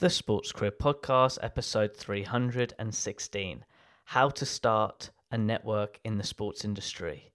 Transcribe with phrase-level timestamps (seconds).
[0.00, 3.64] The Sports Career Podcast, episode 316
[4.04, 7.32] How to Start a Network in the Sports Industry.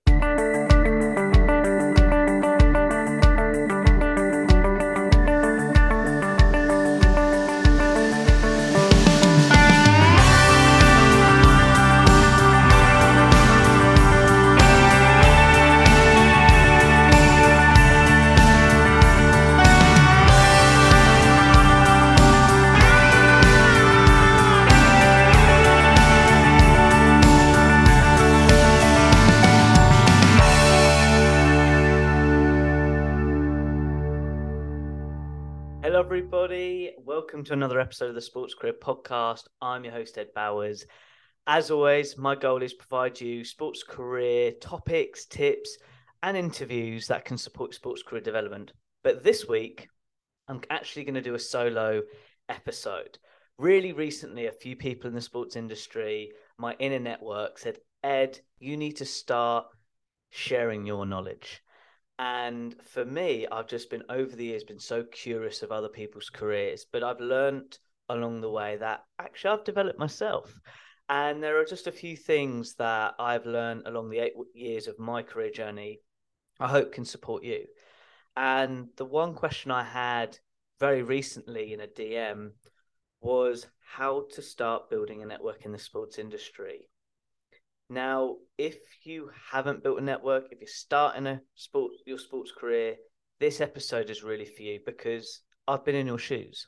[36.03, 36.91] Everybody.
[36.97, 39.43] Welcome to another episode of the Sports Career Podcast.
[39.61, 40.85] I'm your host, Ed Bowers.
[41.47, 45.77] As always, my goal is to provide you sports career topics, tips,
[46.21, 48.73] and interviews that can support sports career development.
[49.01, 49.87] But this week,
[50.49, 52.01] I'm actually going to do a solo
[52.49, 53.17] episode.
[53.57, 58.75] Really recently, a few people in the sports industry, my inner network, said, Ed, you
[58.75, 59.67] need to start
[60.31, 61.63] sharing your knowledge.
[62.19, 66.29] And for me, I've just been over the years been so curious of other people's
[66.29, 67.77] careers, but I've learned
[68.09, 70.53] along the way that actually I've developed myself.
[71.09, 74.99] And there are just a few things that I've learned along the eight years of
[74.99, 75.99] my career journey
[76.59, 77.65] I hope can support you.
[78.35, 80.37] And the one question I had
[80.79, 82.51] very recently in a DM
[83.21, 86.89] was how to start building a network in the sports industry.
[87.93, 92.95] Now, if you haven't built a network, if you're starting a sports your sports career,
[93.39, 96.67] this episode is really for you because I've been in your shoes.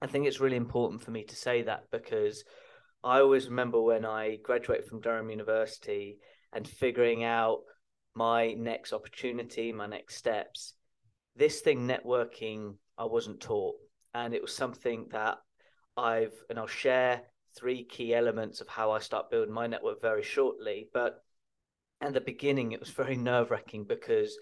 [0.00, 2.42] I think it's really important for me to say that because
[3.04, 6.18] I always remember when I graduated from Durham University
[6.52, 7.60] and figuring out
[8.16, 10.74] my next opportunity, my next steps.
[11.36, 13.76] This thing, networking, I wasn't taught.
[14.12, 15.38] And it was something that
[15.96, 17.22] I've, and I'll share
[17.56, 20.88] three key elements of how I start building my network very shortly.
[20.92, 21.22] But
[22.00, 24.36] at the beginning, it was very nerve wracking because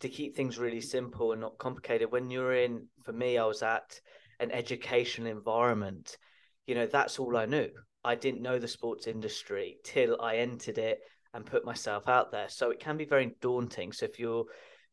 [0.00, 3.62] to keep things really simple and not complicated, when you're in, for me, I was
[3.62, 4.00] at
[4.40, 6.16] an educational environment,
[6.66, 7.70] you know, that's all I knew.
[8.04, 11.00] I didn't know the sports industry till I entered it
[11.34, 12.48] and put myself out there.
[12.48, 13.92] So it can be very daunting.
[13.92, 14.44] So if you're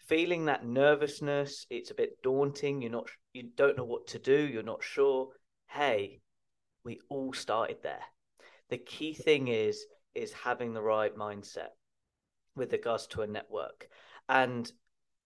[0.08, 4.48] feeling that nervousness, it's a bit daunting, you're not you don't know what to do,
[4.48, 5.30] you're not sure,
[5.70, 6.20] hey,
[6.85, 8.03] we all started there.
[8.69, 11.73] The key thing is is having the right mindset
[12.56, 13.90] with regards to a network.
[14.29, 14.72] And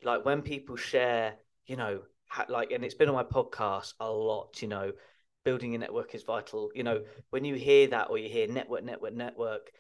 [0.04, 1.36] like when people share,
[1.68, 2.02] you know,
[2.48, 4.94] like and it's been on my podcast a lot, you know,
[5.46, 6.72] building a network is vital.
[6.74, 9.72] You know, when you hear that or you hear network, network, network,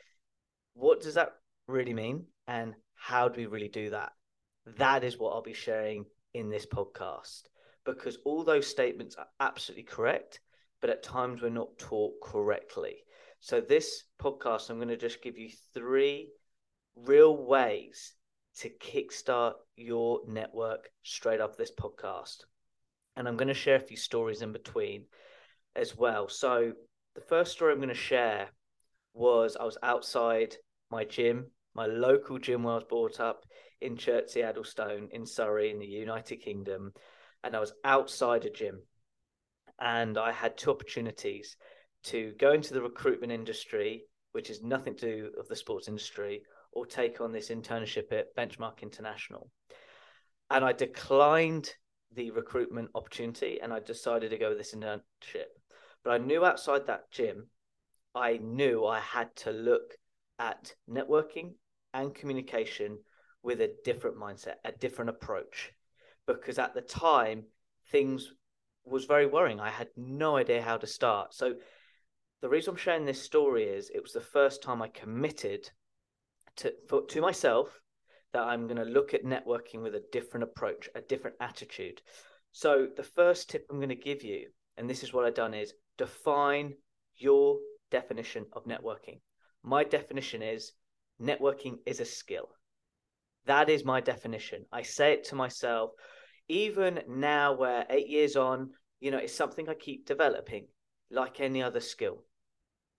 [0.74, 1.34] what does that
[1.68, 2.26] really mean?
[2.48, 4.12] And how do we really do that?
[4.78, 7.44] That is what I'll be sharing in this podcast
[7.86, 10.42] because all those statements are absolutely correct
[10.82, 13.04] but at times we're not taught correctly.
[13.42, 16.30] So, this podcast, I'm going to just give you three
[16.96, 18.14] real ways
[18.58, 22.38] to kickstart your network straight off this podcast.
[23.16, 25.06] And I'm going to share a few stories in between
[25.76, 26.28] as well.
[26.28, 26.74] So,
[27.16, 28.50] the first story I'm going to share
[29.14, 30.56] was I was outside
[30.92, 33.46] my gym, my local gym where I was brought up
[33.82, 36.94] in Chertsey Addlestone in Surrey in the United Kingdom.
[37.44, 38.82] And I was outside a gym
[39.80, 41.56] and I had two opportunities
[42.06, 46.44] to go into the recruitment industry, which is nothing to do of the sports industry,
[46.72, 49.50] or take on this internship at Benchmark International.
[50.50, 51.74] And I declined
[52.16, 55.50] the recruitment opportunity and I decided to go with this internship.
[56.04, 57.48] But I knew outside that gym,
[58.16, 59.96] I knew I had to look
[60.40, 61.54] at networking
[61.94, 62.98] and communication
[63.44, 65.72] with a different mindset, a different approach.
[66.26, 67.46] Because at the time,
[67.92, 68.34] things
[68.90, 69.60] was very worrying.
[69.60, 71.34] I had no idea how to start.
[71.34, 71.56] So
[72.42, 75.70] the reason I'm sharing this story is it was the first time I committed
[76.58, 77.80] to for, to myself
[78.34, 82.02] that I'm going to look at networking with a different approach, a different attitude.
[82.52, 85.54] So the first tip I'm going to give you, and this is what I've done,
[85.54, 86.74] is define
[87.16, 87.58] your
[87.92, 89.20] definition of networking.
[89.64, 90.74] My definition is
[91.22, 92.50] networking is a skill.
[93.46, 94.66] That is my definition.
[94.72, 95.92] I say it to myself
[96.50, 100.68] even now we're eight years on, you know, it's something I keep developing
[101.12, 102.24] like any other skill.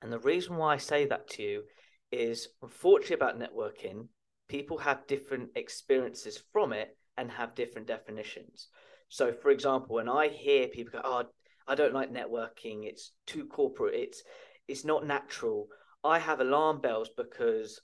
[0.02, 1.62] And the reason why I say that to you
[2.10, 4.08] is unfortunately about networking,
[4.48, 8.68] people have different experiences from it and have different definitions.
[9.08, 11.24] So, for example, when I hear people go, "Oh,
[11.66, 12.84] I don't like networking.
[12.84, 13.94] It's too corporate.
[13.94, 14.22] It's
[14.68, 15.68] it's not natural."
[16.02, 17.80] I have alarm bells because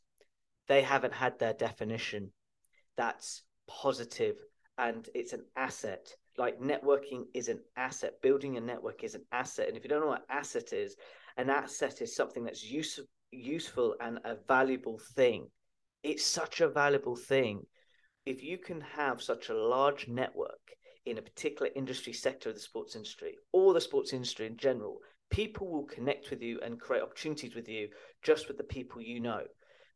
[0.68, 2.32] they haven't had their definition
[2.96, 4.36] that's positive
[4.78, 8.20] and it's an asset like networking is an asset.
[8.22, 9.68] Building a network is an asset.
[9.68, 10.96] And if you don't know what asset is,
[11.36, 13.00] an asset is something that's use,
[13.30, 15.48] useful and a valuable thing.
[16.02, 17.66] It's such a valuable thing.
[18.24, 20.60] If you can have such a large network
[21.04, 24.98] in a particular industry sector of the sports industry or the sports industry in general,
[25.30, 27.88] people will connect with you and create opportunities with you
[28.22, 29.42] just with the people you know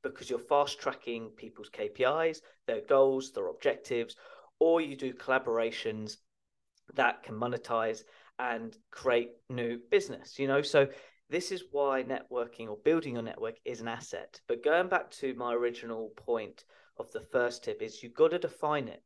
[0.03, 4.17] because you're fast tracking people's KPIs, their goals, their objectives,
[4.59, 6.17] or you do collaborations
[6.95, 8.03] that can monetize
[8.39, 10.63] and create new business, you know?
[10.63, 10.89] So
[11.29, 14.41] this is why networking or building your network is an asset.
[14.49, 16.65] But going back to my original point
[16.97, 19.03] of the first tip is you've got to define it.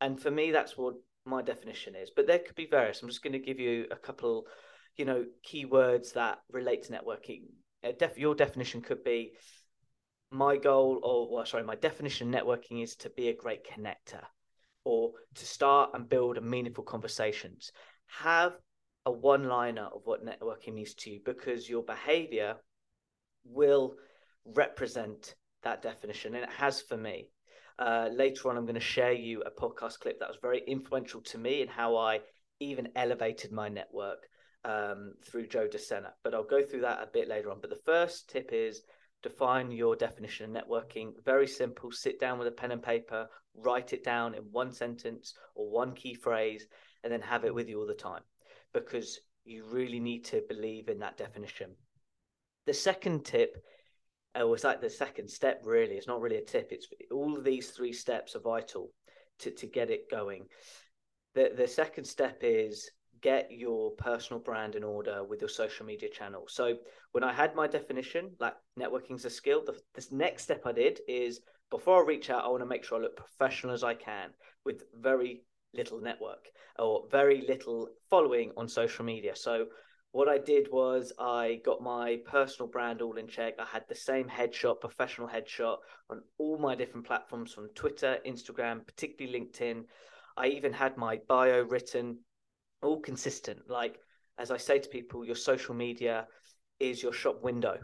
[0.00, 0.94] And for me, that's what
[1.24, 2.10] my definition is.
[2.14, 3.02] But there could be various.
[3.02, 4.46] I'm just going to give you a couple,
[4.96, 7.44] you know, keywords that relate to networking.
[8.16, 9.32] Your definition could be
[10.30, 14.22] my goal, or well, sorry, my definition networking is to be a great connector
[14.84, 17.72] or to start and build meaningful conversations.
[18.06, 18.52] Have
[19.06, 22.56] a one liner of what networking means to you because your behavior
[23.44, 23.96] will
[24.44, 27.28] represent that definition, and it has for me.
[27.78, 31.20] Uh, later on, I'm going to share you a podcast clip that was very influential
[31.22, 32.20] to me in how I
[32.60, 34.28] even elevated my network
[34.64, 36.10] um, through Joe DeSena.
[36.22, 37.60] But I'll go through that a bit later on.
[37.60, 38.82] But the first tip is
[39.24, 41.12] define your definition of networking.
[41.24, 41.90] Very simple.
[41.90, 43.26] Sit down with a pen and paper,
[43.56, 46.66] write it down in one sentence or one key phrase,
[47.02, 48.22] and then have it with you all the time
[48.72, 51.70] because you really need to believe in that definition.
[52.66, 53.56] The second tip
[54.38, 55.94] uh, was like the second step, really.
[55.94, 56.68] It's not really a tip.
[56.70, 58.90] It's all of these three steps are vital
[59.40, 60.46] to, to get it going.
[61.34, 62.90] The, the second step is
[63.24, 66.44] get your personal brand in order with your social media channel.
[66.46, 66.76] So
[67.12, 71.00] when I had my definition, like networking's a skill, the, this next step I did
[71.08, 71.40] is
[71.70, 74.28] before I reach out, I want to make sure I look professional as I can
[74.66, 75.42] with very
[75.72, 76.44] little network
[76.78, 79.34] or very little following on social media.
[79.34, 79.66] So
[80.12, 83.54] what I did was I got my personal brand all in check.
[83.58, 85.78] I had the same headshot, professional headshot
[86.10, 89.84] on all my different platforms from Twitter, Instagram, particularly LinkedIn.
[90.36, 92.18] I even had my bio written
[92.84, 93.68] all consistent.
[93.68, 93.98] Like
[94.38, 96.26] as I say to people, your social media
[96.80, 97.78] is your shop window.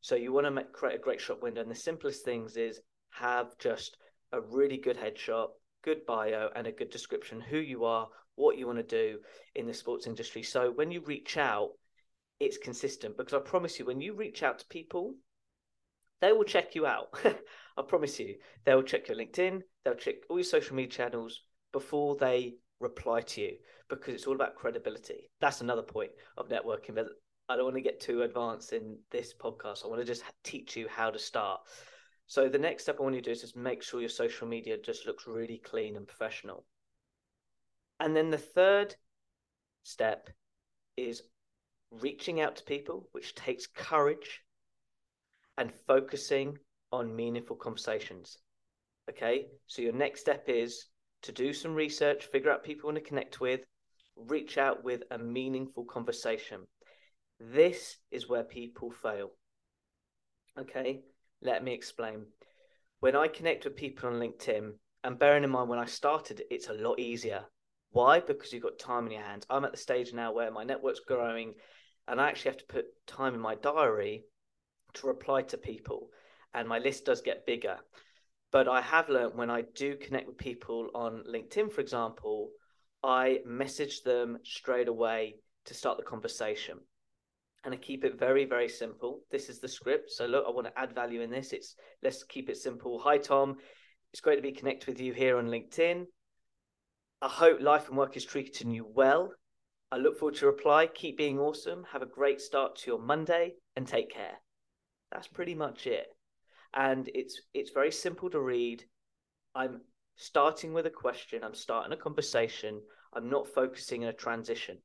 [0.00, 2.80] So you want to make, create a great shop window, and the simplest things is
[3.10, 3.96] have just
[4.32, 5.48] a really good headshot,
[5.82, 9.18] good bio, and a good description who you are, what you want to do
[9.54, 10.42] in the sports industry.
[10.42, 11.70] So when you reach out,
[12.40, 15.14] it's consistent because I promise you, when you reach out to people,
[16.20, 17.16] they will check you out.
[17.76, 21.40] I promise you, they'll check your LinkedIn, they'll check all your social media channels
[21.72, 23.56] before they reply to you
[23.88, 25.30] because it's all about credibility.
[25.40, 26.94] That's another point of networking.
[26.94, 27.06] But
[27.48, 29.84] I don't want to get too advanced in this podcast.
[29.84, 31.60] I want to just teach you how to start.
[32.26, 34.46] So the next step I want you to do is just make sure your social
[34.46, 36.64] media just looks really clean and professional.
[38.00, 38.94] And then the third
[39.82, 40.30] step
[40.96, 41.22] is
[41.90, 44.40] reaching out to people, which takes courage
[45.58, 46.58] and focusing
[46.92, 48.38] on meaningful conversations.
[49.10, 50.86] Okay, so your next step is
[51.24, 53.64] to do some research, figure out people you want to connect with,
[54.16, 56.60] reach out with a meaningful conversation.
[57.40, 59.30] This is where people fail.
[60.58, 61.00] Okay,
[61.42, 62.26] let me explain.
[63.00, 64.72] When I connect with people on LinkedIn,
[65.02, 67.44] and bearing in mind when I started, it's a lot easier.
[67.90, 68.20] Why?
[68.20, 69.46] Because you've got time in your hands.
[69.50, 71.54] I'm at the stage now where my network's growing,
[72.08, 74.24] and I actually have to put time in my diary
[74.94, 76.08] to reply to people,
[76.54, 77.78] and my list does get bigger.
[78.54, 82.50] But I have learned when I do connect with people on LinkedIn, for example,
[83.02, 86.78] I message them straight away to start the conversation.
[87.64, 89.22] And I keep it very, very simple.
[89.32, 90.12] This is the script.
[90.12, 91.52] So look, I want to add value in this.
[91.52, 93.00] It's let's keep it simple.
[93.00, 93.56] Hi Tom.
[94.12, 96.04] It's great to be connected with you here on LinkedIn.
[97.22, 99.32] I hope life and work is treating you well.
[99.90, 100.86] I look forward to your reply.
[100.86, 101.86] Keep being awesome.
[101.90, 104.36] Have a great start to your Monday and take care.
[105.10, 106.06] That's pretty much it
[106.74, 108.84] and it's it's very simple to read.
[109.54, 109.80] I'm
[110.16, 111.44] starting with a question.
[111.44, 112.80] I'm starting a conversation.
[113.14, 114.78] I'm not focusing in a transition.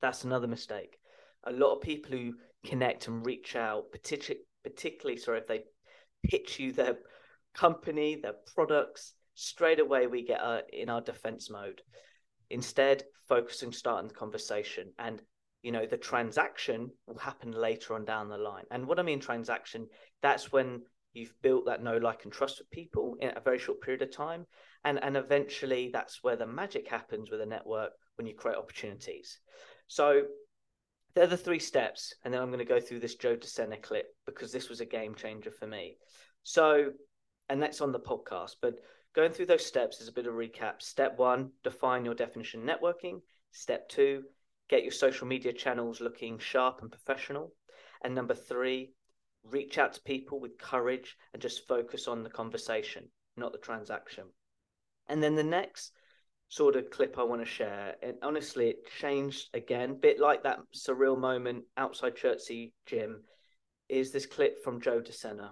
[0.00, 0.98] That's another mistake.
[1.44, 2.34] A lot of people who
[2.64, 5.64] connect and reach out, particularly, particularly sorry, if they
[6.28, 6.96] pitch you their
[7.54, 11.82] company, their products, straight away we get uh, in our defense mode.
[12.48, 15.20] Instead, focusing, starting the conversation, and
[15.66, 19.18] you know the transaction will happen later on down the line and what i mean
[19.18, 19.84] transaction
[20.22, 20.80] that's when
[21.12, 24.12] you've built that know like and trust with people in a very short period of
[24.12, 24.46] time
[24.84, 29.40] and and eventually that's where the magic happens with a network when you create opportunities
[29.88, 30.22] so
[31.16, 34.06] they're the three steps and then i'm going to go through this joe DeSena clip
[34.24, 35.96] because this was a game changer for me
[36.44, 36.92] so
[37.48, 38.78] and that's on the podcast but
[39.16, 40.82] going through those steps is a bit of recap.
[40.82, 43.22] Step one, define your definition networking.
[43.50, 44.22] Step two,
[44.68, 47.52] get your social media channels looking sharp and professional.
[48.02, 48.92] And number three,
[49.44, 54.24] reach out to people with courage and just focus on the conversation, not the transaction.
[55.08, 55.92] And then the next
[56.48, 60.60] sort of clip I want to share, and honestly, it changed again, bit like that
[60.74, 63.22] surreal moment outside Chertsey Gym,
[63.88, 65.50] is this clip from Joe DeSena.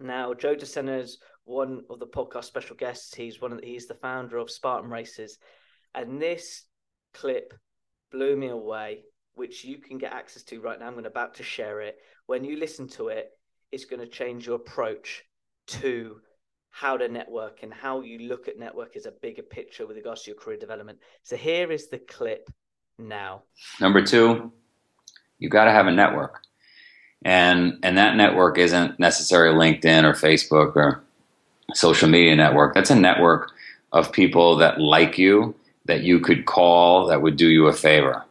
[0.00, 3.14] Now, Joe DeSena is one of the podcast special guests.
[3.14, 5.38] He's one of the, he's the founder of Spartan Races,
[5.94, 6.64] and this
[7.12, 7.52] clip
[8.12, 9.04] blew me away,
[9.34, 10.86] which you can get access to right now.
[10.86, 11.98] I'm gonna about to share it.
[12.26, 13.32] When you listen to it,
[13.72, 15.24] it's going to change your approach
[15.66, 16.20] to
[16.70, 20.22] how to network and how you look at network as a bigger picture with regards
[20.22, 20.98] to your career development.
[21.22, 22.48] So here is the clip
[22.98, 23.42] now.
[23.80, 24.52] Number two,
[25.38, 26.42] you got to have a network.
[27.24, 31.04] And and that network isn't necessarily LinkedIn or Facebook or
[31.72, 32.74] social media network.
[32.74, 33.52] That's a network
[33.92, 35.54] of people that like you,
[35.86, 38.24] that you could call, that would do you a favor.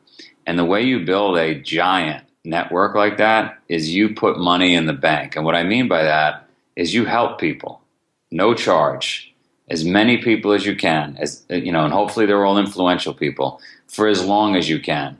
[0.45, 4.85] And the way you build a giant network like that is you put money in
[4.85, 5.35] the bank.
[5.35, 7.81] And what I mean by that is you help people,
[8.31, 9.33] no charge,
[9.69, 13.61] as many people as you can, as you know, and hopefully they're all influential people
[13.87, 15.17] for as long as you can.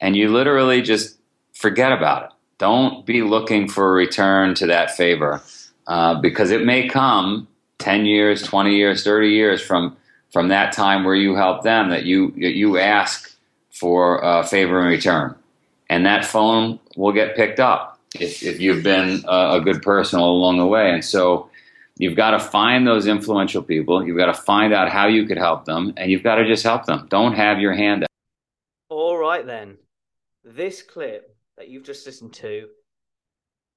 [0.00, 1.16] And you literally just
[1.52, 2.30] forget about it.
[2.58, 5.42] Don't be looking for a return to that favor
[5.86, 7.48] uh, because it may come
[7.78, 9.96] 10 years, 20 years, 30 years from
[10.34, 13.38] from that time where you help them that you you ask
[13.70, 15.36] for a favor in return,
[15.88, 20.18] and that phone will get picked up if, if you've been a, a good person
[20.18, 20.90] all along the way.
[20.90, 21.50] And so
[21.98, 24.04] you've got to find those influential people.
[24.04, 26.64] You've got to find out how you could help them, and you've got to just
[26.64, 27.06] help them.
[27.08, 28.08] Don't have your hand out.
[28.88, 29.78] All right, then.
[30.44, 32.68] This clip that you've just listened to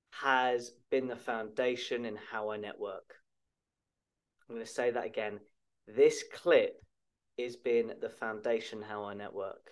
[0.09, 3.13] has been the foundation in how I network.
[4.49, 5.39] I'm going to say that again.
[5.87, 6.81] This clip
[7.37, 9.71] is been the foundation how I network.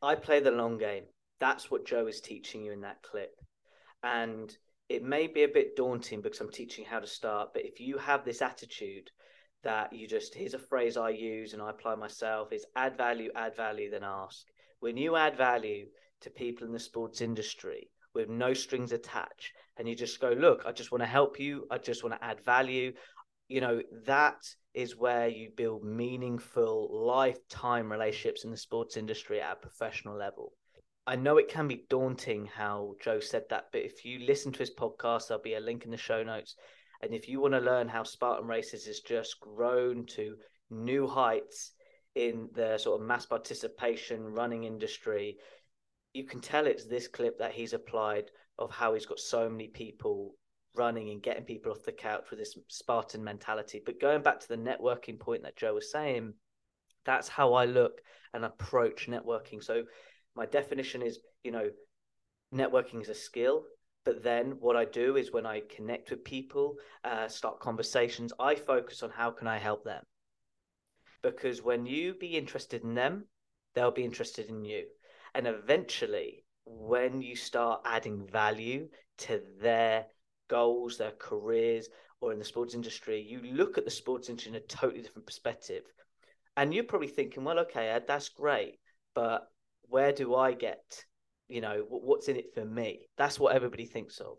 [0.00, 1.04] I play the long game.
[1.38, 3.34] That's what Joe is teaching you in that clip.
[4.02, 4.56] And
[4.88, 7.98] it may be a bit daunting because I'm teaching how to start, but if you
[7.98, 9.10] have this attitude
[9.64, 13.30] that you just, here's a phrase I use and I apply myself is add value,
[13.36, 14.46] add value, then ask.
[14.80, 15.86] When you add value
[16.22, 20.64] to people in the sports industry with no strings attached, and you just go, look,
[20.66, 22.92] I just want to help you, I just want to add value,
[23.52, 24.42] you know, that
[24.72, 30.54] is where you build meaningful lifetime relationships in the sports industry at a professional level.
[31.06, 34.58] I know it can be daunting how Joe said that, but if you listen to
[34.60, 36.56] his podcast, there'll be a link in the show notes.
[37.02, 40.36] And if you want to learn how Spartan Races has just grown to
[40.70, 41.72] new heights
[42.14, 45.36] in the sort of mass participation running industry,
[46.14, 49.68] you can tell it's this clip that he's applied of how he's got so many
[49.68, 50.36] people
[50.74, 53.82] running and getting people off the couch with this Spartan mentality.
[53.84, 56.34] But going back to the networking point that Joe was saying,
[57.04, 58.00] that's how I look
[58.32, 59.62] and approach networking.
[59.62, 59.84] So
[60.34, 61.70] my definition is, you know,
[62.54, 63.64] networking is a skill.
[64.04, 68.56] But then what I do is when I connect with people, uh, start conversations, I
[68.56, 70.02] focus on how can I help them.
[71.22, 73.26] Because when you be interested in them,
[73.74, 74.86] they'll be interested in you.
[75.34, 78.88] And eventually, when you start adding value
[79.18, 80.06] to their
[80.52, 81.88] goals, their careers,
[82.20, 85.26] or in the sports industry, you look at the sports industry in a totally different
[85.26, 85.82] perspective.
[86.58, 88.78] And you're probably thinking, well, okay, Ed, that's great,
[89.14, 89.48] but
[89.88, 91.04] where do I get,
[91.48, 93.06] you know, what's in it for me?
[93.16, 94.36] That's what everybody thinks of.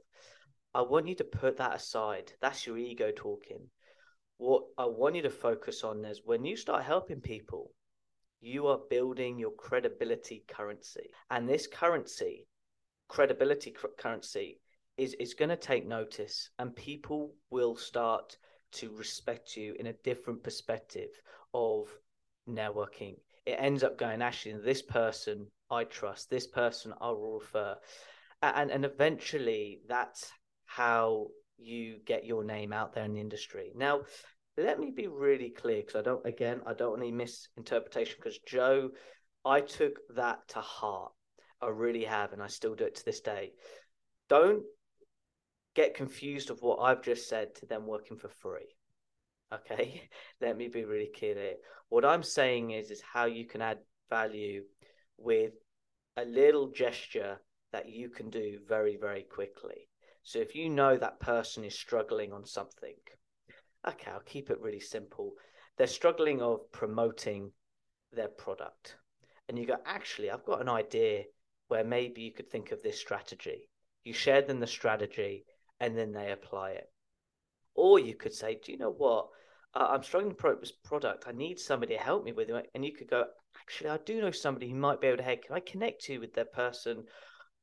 [0.76, 2.32] I want you to put that aside.
[2.42, 3.70] That's your ego talking.
[4.38, 7.72] What I want you to focus on is when you start helping people,
[8.40, 11.10] you are building your credibility currency.
[11.32, 12.46] And this currency,
[13.08, 14.60] credibility currency,
[14.98, 18.38] is is going to take notice and people will start
[18.72, 21.10] to respect you in a different perspective
[21.54, 21.88] of
[22.50, 23.16] networking.
[23.46, 27.76] It ends up going actually this person i trust this person i will refer.
[28.42, 30.32] And and eventually that's
[30.66, 33.72] how you get your name out there in the industry.
[33.76, 34.02] Now
[34.58, 38.38] let me be really clear because i don't again i don't want any misinterpretation because
[38.46, 38.92] joe
[39.44, 41.12] i took that to heart.
[41.62, 43.54] I really have and i still do it to this day.
[44.30, 44.64] Don't
[45.76, 48.76] get confused of what I've just said to them working for free.
[49.54, 50.10] Okay,
[50.42, 51.56] let me be really clear there.
[51.90, 54.64] What I'm saying is is how you can add value
[55.18, 55.54] with
[56.18, 57.40] a little gesture
[57.72, 59.90] that you can do very very quickly.
[60.24, 62.96] So if you know that person is struggling on something,
[63.88, 65.34] okay, I'll keep it really simple.
[65.78, 67.52] They're struggling of promoting
[68.12, 68.96] their product.
[69.50, 71.24] And you go, actually, I've got an idea
[71.68, 73.70] where maybe you could think of this strategy.
[74.04, 75.46] You share them the strategy
[75.84, 76.90] and then they apply it.
[77.76, 79.28] Or you could say, do you know what?
[79.76, 81.26] I'm struggling promote this product.
[81.28, 82.70] I need somebody to help me with it.
[82.74, 83.26] And you could go,
[83.60, 86.22] actually, I do know somebody who might be able to, hey, can I connect you
[86.22, 87.04] with that person?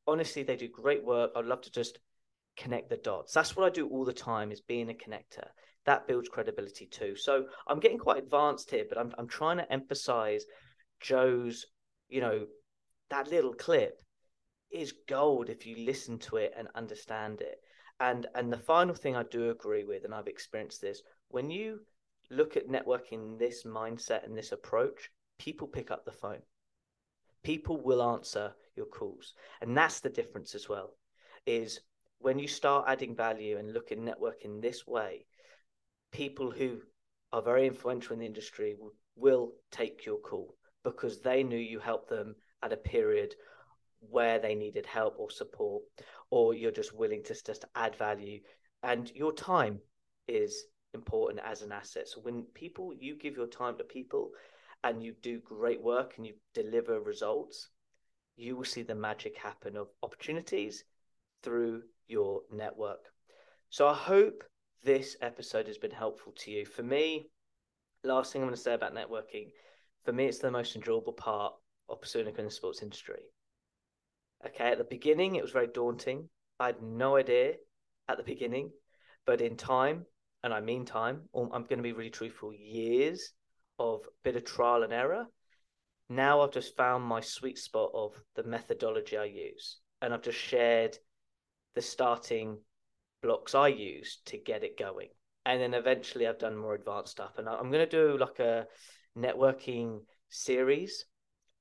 [0.07, 1.31] Honestly, they do great work.
[1.35, 1.99] I'd love to just
[2.59, 3.33] connect the dots.
[3.33, 5.47] That's what I do all the time is being a connector.
[5.87, 7.17] That builds credibility too.
[7.17, 10.45] So I'm getting quite advanced here, but I'm I'm trying to emphasize
[11.01, 11.65] Joe's,
[12.09, 12.47] you know,
[13.09, 14.03] that little clip
[14.71, 17.57] is gold if you listen to it and understand it.
[18.01, 21.81] And and the final thing I do agree with, and I've experienced this, when you
[22.31, 26.43] look at networking this mindset and this approach, people pick up the phone.
[27.43, 29.35] People will answer your calls.
[29.61, 30.97] And that's the difference as well.
[31.47, 31.81] Is
[32.19, 35.27] when you start adding value and look at networking this way,
[36.13, 36.81] people who
[37.33, 41.79] are very influential in the industry will, will take your call because they knew you
[41.79, 43.35] helped them at a period
[44.01, 45.83] where they needed help or support,
[46.31, 48.41] or you're just willing to just add value.
[48.83, 49.81] And your time
[50.27, 50.65] is
[50.95, 52.09] important as an asset.
[52.09, 54.31] So when people, you give your time to people
[54.83, 57.69] and you do great work and you deliver results,
[58.37, 60.85] you will see the magic happen of opportunities
[61.43, 63.01] through your network.
[63.69, 64.45] So I hope
[64.83, 66.65] this episode has been helpful to you.
[66.65, 67.29] For me,
[68.03, 69.49] last thing I'm going to say about networking,
[70.05, 71.53] for me, it's the most enjoyable part
[71.89, 73.21] of pursuing in the sports industry.
[74.47, 76.29] Okay, at the beginning, it was very daunting.
[76.59, 77.55] I had no idea
[78.09, 78.71] at the beginning,
[79.27, 80.07] but in time,
[80.43, 83.33] and I mean time, I'm going to be really truthful, years
[83.79, 85.27] of bit of trial and error.
[86.09, 90.39] Now I've just found my sweet spot of the methodology I use, and I've just
[90.39, 90.97] shared
[91.75, 92.59] the starting
[93.23, 95.09] blocks I use to get it going.
[95.47, 97.33] And then eventually I've done more advanced stuff.
[97.39, 98.67] And I'm going to do like a
[99.17, 101.05] networking series.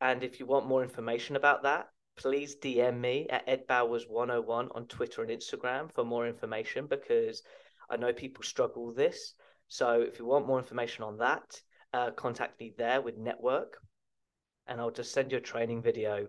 [0.01, 1.87] And if you want more information about that,
[2.19, 7.43] please DM me at Ed Bowers 101 on Twitter and Instagram for more information because
[7.89, 9.35] I know people struggle with this.
[9.69, 11.61] So if you want more information on that,
[11.93, 13.77] uh, contact me there with Network,
[14.67, 16.27] and I'll just send you a training video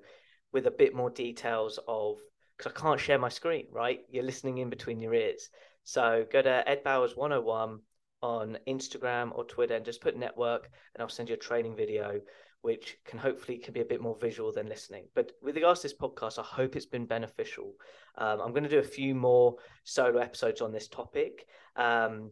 [0.53, 2.19] with a bit more details of
[2.57, 3.99] because I can't share my screen, right?
[4.11, 5.49] You're listening in between your ears.
[5.83, 7.81] So go to Ed Bowers 101
[8.23, 12.21] on Instagram or Twitter and just put network, and I'll send you a training video
[12.63, 15.05] which can hopefully can be a bit more visual than listening.
[15.15, 17.73] But with regards to this podcast, I hope it's been beneficial.
[18.19, 21.47] Um, I'm going to do a few more solo episodes on this topic,
[21.77, 22.31] um,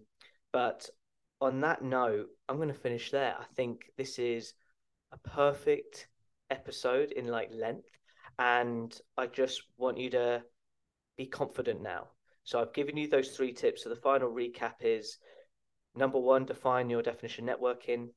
[0.52, 0.88] but
[1.40, 3.34] on that note, I'm going to finish there.
[3.38, 4.54] I think this is
[5.12, 6.08] a perfect
[6.50, 7.88] episode in like length,
[8.38, 10.42] and I just want you to
[11.16, 12.08] be confident now.
[12.44, 13.84] So I've given you those three tips.
[13.84, 15.18] So the final recap is
[15.94, 18.08] number one, define your definition networking.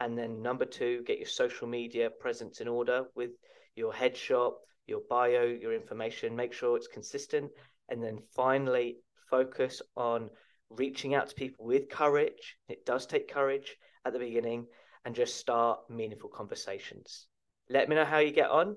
[0.00, 3.32] And then number two, get your social media presence in order with
[3.76, 4.52] your headshot,
[4.86, 6.34] your bio, your information.
[6.34, 7.50] Make sure it's consistent.
[7.90, 8.96] And then finally,
[9.28, 10.30] focus on
[10.70, 12.56] reaching out to people with courage.
[12.68, 14.66] It does take courage at the beginning
[15.04, 17.26] and just start meaningful conversations.
[17.68, 18.76] Let me know how you get on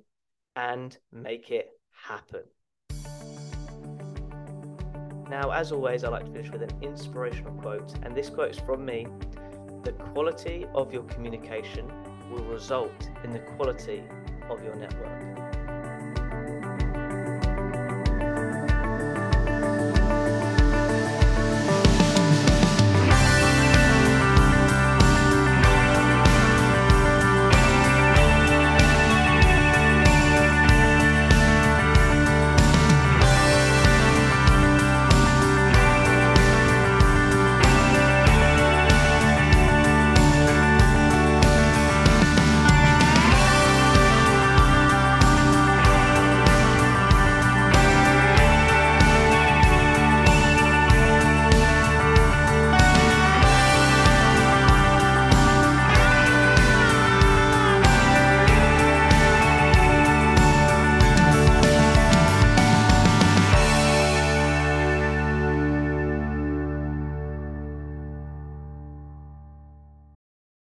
[0.56, 2.44] and make it happen.
[5.30, 8.60] Now, as always, I like to finish with an inspirational quote, and this quote is
[8.60, 9.08] from me
[9.84, 11.92] the quality of your communication
[12.32, 14.04] will result in the quality
[14.50, 15.43] of your network.